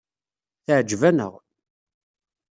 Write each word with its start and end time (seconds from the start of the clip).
Teɛjeb-aneɣ. 0.65 1.33